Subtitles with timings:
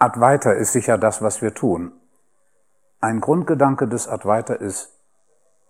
[0.00, 1.92] Advaita ist sicher das, was wir tun.
[3.00, 4.96] Ein Grundgedanke des Advaita ist,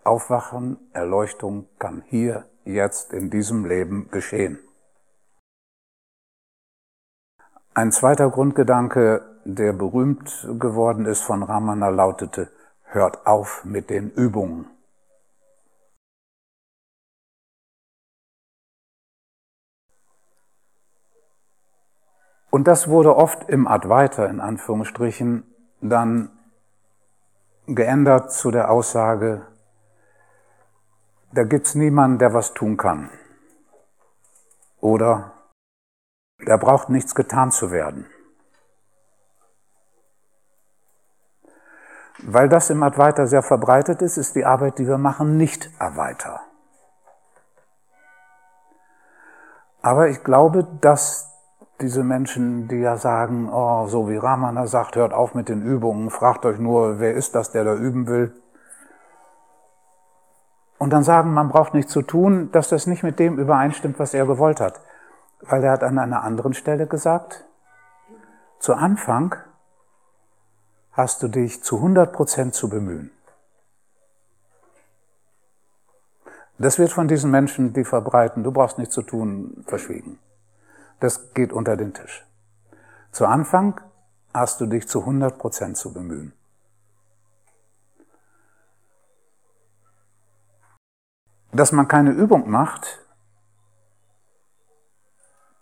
[0.04, 4.59] Aufwachen, Erleuchtung kann hier, jetzt, in diesem Leben geschehen.
[7.72, 12.50] Ein zweiter Grundgedanke, der berühmt geworden ist von Ramana, lautete,
[12.83, 14.66] hört auf mit den Übungen.
[22.51, 25.45] Und das wurde oft im Advaita, in Anführungsstrichen,
[25.80, 26.30] dann
[27.66, 29.47] geändert zu der Aussage,
[31.33, 33.11] da gibt's niemanden, der was tun kann.
[34.80, 35.33] Oder
[36.47, 38.06] da braucht nichts getan zu werden.
[42.20, 46.41] Weil das im Advaita sehr verbreitet ist, ist die Arbeit, die wir machen, nicht Advaita.
[49.83, 51.38] Aber ich glaube, dass
[51.81, 56.11] diese Menschen, die ja sagen, oh, so wie Ramana sagt, hört auf mit den Übungen,
[56.11, 58.34] fragt euch nur, wer ist das, der da üben will.
[60.79, 64.15] Und dann sagen, man braucht nichts zu tun, dass das nicht mit dem übereinstimmt, was
[64.15, 64.81] er gewollt hat.
[65.41, 67.45] Weil er hat an einer anderen Stelle gesagt,
[68.59, 69.37] zu Anfang
[70.93, 73.12] hast du dich zu 100 Prozent zu bemühen.
[76.59, 80.19] Das wird von diesen Menschen, die verbreiten, du brauchst nichts zu tun, verschwiegen.
[81.00, 82.27] Das geht unter den Tisch.
[83.12, 83.80] Zu Anfang
[84.34, 86.32] hast du dich zu 100 Prozent zu bemühen.
[91.52, 93.04] Dass man keine Übung macht,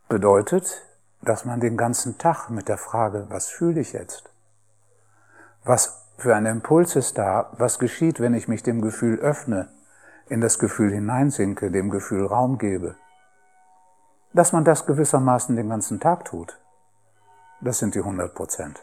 [0.09, 0.83] bedeutet,
[1.23, 4.31] dass man den ganzen Tag mit der Frage, was fühle ich jetzt?
[5.65, 7.51] Was für ein Impuls ist da?
[7.59, 9.69] Was geschieht, wenn ich mich dem Gefühl öffne,
[10.29, 12.97] in das Gefühl hineinsinke, dem Gefühl Raum gebe?
[14.37, 16.61] Dass man das gewissermaßen den ganzen Tag tut,
[17.63, 18.83] das sind die 100 Prozent.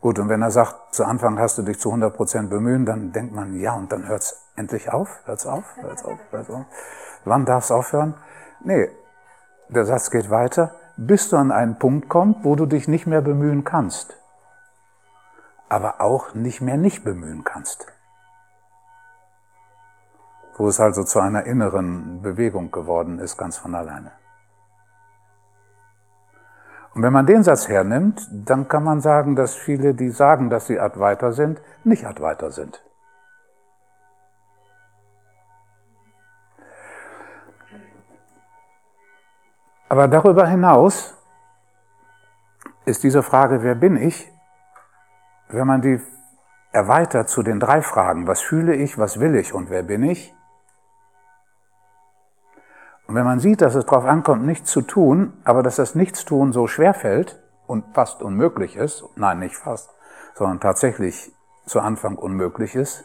[0.00, 3.10] Gut, und wenn er sagt, zu Anfang hast du dich zu 100 Prozent bemühen, dann
[3.10, 6.64] denkt man, ja, und dann hört's endlich auf, hört's auf, hört's auf, hört's auf.
[7.24, 8.14] Wann darf's aufhören?
[8.62, 8.88] Nee,
[9.68, 13.22] der Satz geht weiter, bis du an einen Punkt kommst, wo du dich nicht mehr
[13.22, 14.16] bemühen kannst,
[15.68, 17.84] aber auch nicht mehr nicht bemühen kannst.
[20.56, 24.19] Wo es also zu einer inneren Bewegung geworden ist, ganz von alleine.
[26.94, 30.66] Und wenn man den Satz hernimmt, dann kann man sagen, dass viele, die sagen, dass
[30.66, 32.82] sie Advaita sind, nicht Advaita sind.
[39.88, 41.16] Aber darüber hinaus
[42.84, 44.32] ist diese Frage, wer bin ich,
[45.48, 46.00] wenn man die
[46.72, 50.34] erweitert zu den drei Fragen, was fühle ich, was will ich und wer bin ich,
[53.10, 56.52] und wenn man sieht, dass es darauf ankommt, nichts zu tun, aber dass das Nichtstun
[56.52, 59.90] so schwer fällt und fast unmöglich ist, nein, nicht fast,
[60.36, 61.32] sondern tatsächlich
[61.66, 63.02] zu Anfang unmöglich ist,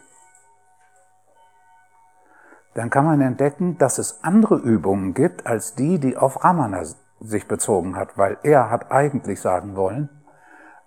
[2.76, 6.84] dann kann man entdecken, dass es andere Übungen gibt als die, die auf Ramana
[7.20, 10.10] sich bezogen hat, weil er hat eigentlich sagen wollen,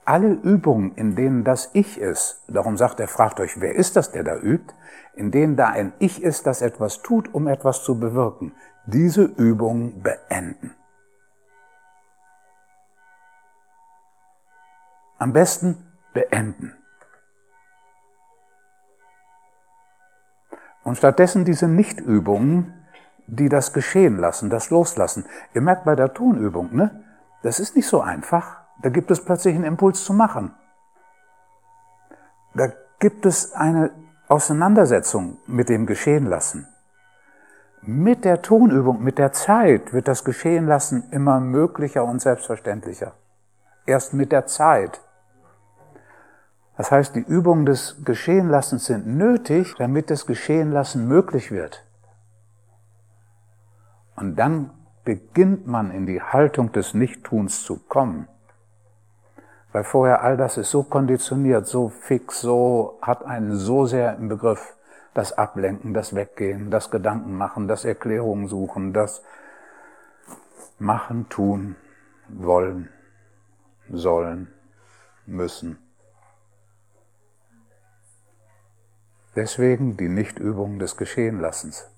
[0.08, 4.10] alle Übungen, in denen das Ich ist, darum sagt er, fragt euch, wer ist das,
[4.10, 4.74] der da übt,
[5.14, 8.54] in denen da ein Ich ist, das etwas tut, um etwas zu bewirken,
[8.86, 10.74] diese Übung beenden.
[15.18, 16.74] Am besten beenden.
[20.84, 22.72] Und stattdessen diese Nichtübungen,
[23.26, 25.26] die das geschehen lassen, das loslassen.
[25.52, 27.04] Ihr merkt bei der Tonübung, ne?
[27.42, 28.57] Das ist nicht so einfach.
[28.80, 30.54] Da gibt es plötzlich einen Impuls zu machen.
[32.54, 32.68] Da
[32.98, 33.90] gibt es eine
[34.28, 36.66] Auseinandersetzung mit dem Geschehen lassen.
[37.82, 43.14] Mit der Tonübung, mit der Zeit wird das Geschehen lassen immer möglicher und selbstverständlicher.
[43.86, 45.00] Erst mit der Zeit.
[46.76, 51.84] Das heißt, die Übungen des Geschehenlassens sind nötig, damit das Geschehenlassen möglich wird.
[54.16, 54.70] Und dann
[55.04, 58.28] beginnt man in die Haltung des Nichttuns zu kommen.
[59.72, 64.28] Weil vorher all das ist so konditioniert, so fix, so, hat einen so sehr im
[64.28, 64.74] Begriff
[65.14, 69.22] das Ablenken, das Weggehen, das Gedanken machen, das Erklärungen suchen, das
[70.78, 71.74] Machen, Tun,
[72.28, 72.88] Wollen,
[73.90, 74.54] Sollen,
[75.26, 75.78] Müssen.
[79.34, 81.90] Deswegen die Nichtübung des Geschehenlassens.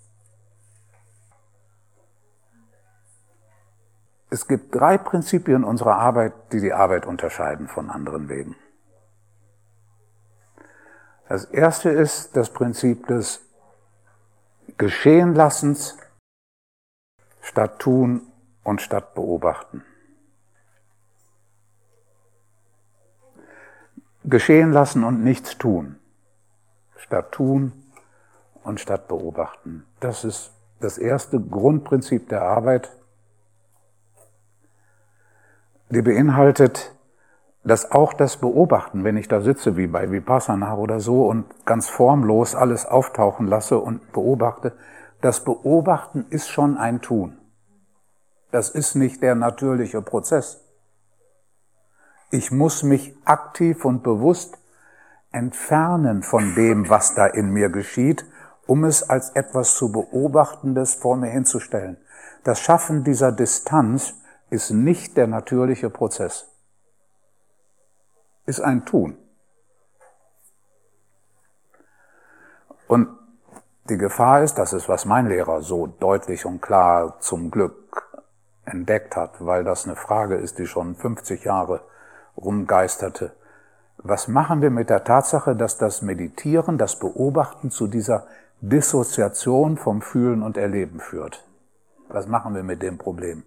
[4.31, 8.57] Es gibt drei Prinzipien unserer Arbeit, die die Arbeit unterscheiden von anderen Wegen.
[11.29, 13.41] Das erste ist das Prinzip des
[14.79, 15.97] Geschehenlassens
[17.43, 18.23] statt tun
[18.63, 19.85] und statt beobachten.
[24.25, 25.97] geschehen lassen und nichts tun.
[26.97, 27.73] Statt tun
[28.63, 29.85] und statt beobachten.
[30.01, 32.91] Das ist das erste Grundprinzip der Arbeit.
[35.91, 36.95] Die beinhaltet,
[37.65, 41.89] dass auch das Beobachten, wenn ich da sitze wie bei Vipassana oder so und ganz
[41.89, 44.73] formlos alles auftauchen lasse und beobachte,
[45.21, 47.39] das Beobachten ist schon ein Tun.
[48.53, 50.65] Das ist nicht der natürliche Prozess.
[52.31, 54.59] Ich muss mich aktiv und bewusst
[55.33, 58.25] entfernen von dem, was da in mir geschieht,
[58.67, 61.97] um es als etwas zu Beobachtendes vor mir hinzustellen.
[62.45, 64.15] Das Schaffen dieser Distanz
[64.51, 66.49] ist nicht der natürliche Prozess.
[68.47, 69.17] Ist ein Tun.
[72.89, 73.09] Und
[73.89, 78.21] die Gefahr ist, das ist, was mein Lehrer so deutlich und klar zum Glück
[78.65, 81.83] entdeckt hat, weil das eine Frage ist, die schon 50 Jahre
[82.37, 83.33] rumgeisterte.
[83.99, 88.27] Was machen wir mit der Tatsache, dass das Meditieren, das Beobachten zu dieser
[88.61, 91.47] Dissoziation vom Fühlen und Erleben führt?
[92.09, 93.45] Was machen wir mit dem Problem?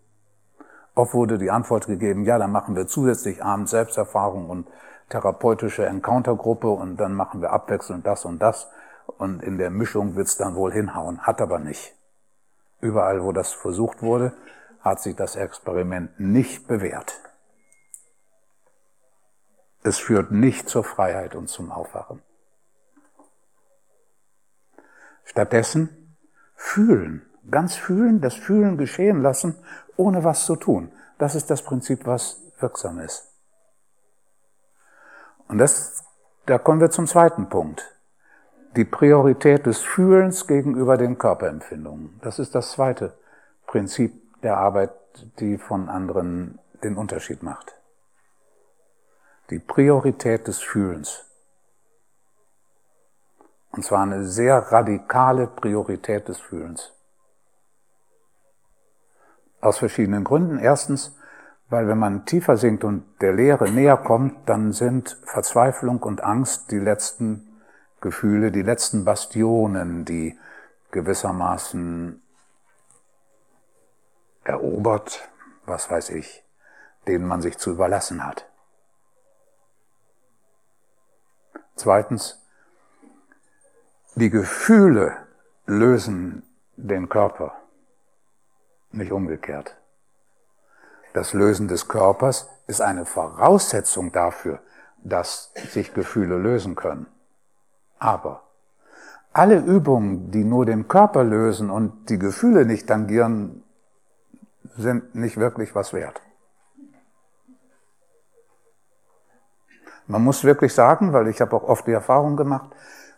[0.95, 4.67] Oft wurde die Antwort gegeben, ja, dann machen wir zusätzlich abends Selbsterfahrung und
[5.09, 8.69] therapeutische Encountergruppe und dann machen wir abwechselnd das und das
[9.17, 11.21] und in der Mischung wird's dann wohl hinhauen.
[11.21, 11.95] Hat aber nicht.
[12.79, 14.33] Überall, wo das versucht wurde,
[14.81, 17.19] hat sich das Experiment nicht bewährt.
[19.83, 22.21] Es führt nicht zur Freiheit und zum Aufwachen.
[25.25, 26.17] Stattdessen
[26.55, 29.55] fühlen, ganz fühlen, das Fühlen geschehen lassen,
[29.95, 30.91] ohne was zu tun.
[31.17, 33.29] Das ist das Prinzip, was wirksam ist.
[35.47, 36.03] Und das,
[36.45, 37.95] da kommen wir zum zweiten Punkt.
[38.75, 42.19] Die Priorität des Fühlens gegenüber den Körperempfindungen.
[42.23, 43.13] Das ist das zweite
[43.67, 44.91] Prinzip der Arbeit,
[45.39, 47.75] die von anderen den Unterschied macht
[49.49, 51.25] die Priorität des Fühlens.
[53.71, 56.93] Und zwar eine sehr radikale Priorität des Fühlens.
[59.63, 60.59] Aus verschiedenen Gründen.
[60.59, 61.15] Erstens,
[61.69, 66.69] weil wenn man tiefer sinkt und der Lehre näher kommt, dann sind Verzweiflung und Angst
[66.71, 67.47] die letzten
[68.01, 70.37] Gefühle, die letzten Bastionen, die
[70.91, 72.21] gewissermaßen
[74.43, 75.29] erobert,
[75.65, 76.43] was weiß ich,
[77.07, 78.49] denen man sich zu überlassen hat.
[81.77, 82.45] Zweitens,
[84.15, 85.15] die Gefühle
[85.65, 86.43] lösen
[86.75, 87.62] den Körper,
[88.93, 89.75] nicht umgekehrt.
[91.13, 94.59] Das Lösen des Körpers ist eine Voraussetzung dafür,
[95.03, 97.07] dass sich Gefühle lösen können.
[97.99, 98.43] Aber
[99.31, 103.63] alle Übungen, die nur den Körper lösen und die Gefühle nicht tangieren,
[104.75, 106.21] sind nicht wirklich was wert.
[110.07, 112.69] Man muss wirklich sagen, weil ich habe auch oft die Erfahrung gemacht,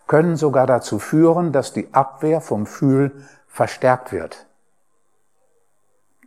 [0.07, 4.45] können sogar dazu führen, dass die Abwehr vom Fühlen verstärkt wird.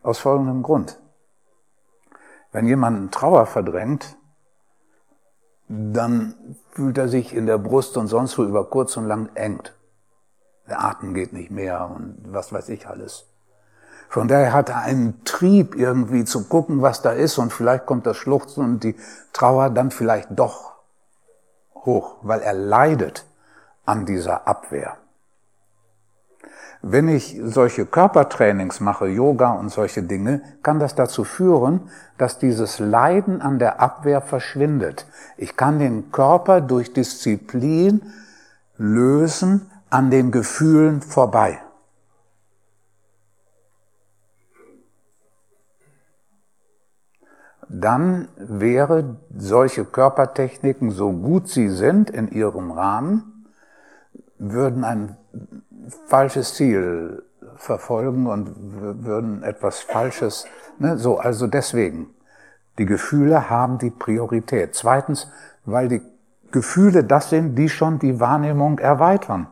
[0.09, 0.99] Aus folgendem Grund.
[2.51, 4.17] Wenn jemand Trauer verdrängt,
[5.69, 9.77] dann fühlt er sich in der Brust und sonst wo über kurz und lang engt.
[10.67, 13.27] Der Atem geht nicht mehr und was weiß ich alles.
[14.09, 18.07] Von daher hat er einen Trieb irgendwie zu gucken, was da ist und vielleicht kommt
[18.07, 18.97] das Schluchzen und die
[19.35, 20.73] Trauer dann vielleicht doch
[21.75, 23.27] hoch, weil er leidet
[23.85, 24.97] an dieser Abwehr.
[26.83, 32.79] Wenn ich solche Körpertrainings mache, Yoga und solche Dinge, kann das dazu führen, dass dieses
[32.79, 35.07] Leiden an der Abwehr verschwindet.
[35.37, 38.03] Ich kann den Körper durch Disziplin
[38.77, 41.59] lösen an den Gefühlen vorbei.
[47.69, 53.47] dann wäre solche Körpertechniken, so gut sie sind in ihrem Rahmen,
[54.39, 55.17] würden ein
[56.07, 57.23] falsches Ziel
[57.57, 58.55] verfolgen und
[59.05, 60.47] würden etwas Falsches,
[60.79, 62.15] ne, so, also deswegen.
[62.79, 64.75] Die Gefühle haben die Priorität.
[64.75, 65.31] Zweitens,
[65.65, 66.03] weil die
[66.53, 69.49] Gefühle das sind, die schon die Wahrnehmung erweitern.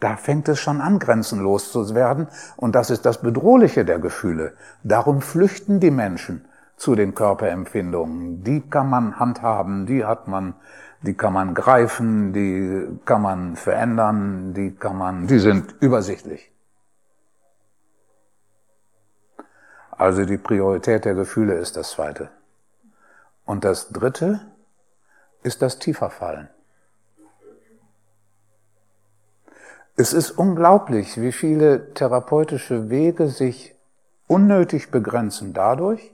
[0.00, 2.26] Da fängt es schon an, grenzenlos zu werden.
[2.56, 4.54] Und das ist das Bedrohliche der Gefühle.
[4.82, 6.44] Darum flüchten die Menschen
[6.76, 8.42] zu den Körperempfindungen.
[8.42, 10.54] Die kann man handhaben, die hat man,
[11.02, 16.52] die kann man greifen, die kann man verändern, die kann man, die sind übersichtlich.
[19.90, 22.30] Also die Priorität der Gefühle ist das zweite.
[23.44, 24.40] Und das dritte
[25.42, 26.48] ist das Tieferfallen.
[29.96, 33.74] Es ist unglaublich, wie viele therapeutische Wege sich
[34.26, 36.12] unnötig begrenzen dadurch,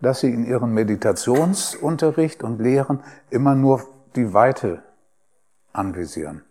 [0.00, 3.82] dass sie in ihrem Meditationsunterricht und Lehren immer nur
[4.16, 4.82] die Weite
[5.72, 6.44] anvisieren.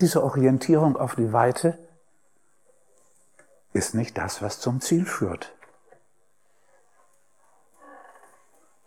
[0.00, 1.78] Diese Orientierung auf die Weite
[3.72, 5.54] ist nicht das, was zum Ziel führt.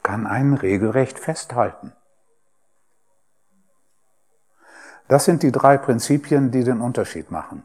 [0.04, 1.94] Kann einen regelrecht festhalten.
[5.08, 7.64] Das sind die drei Prinzipien, die den Unterschied machen.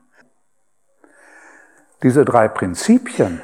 [2.02, 3.42] Diese drei Prinzipien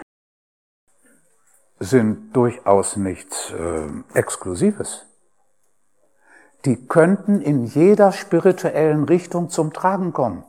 [1.79, 5.07] sind durchaus nichts äh, Exklusives.
[6.67, 10.43] Die könnten in jeder spirituellen Richtung zum Tragen kommen.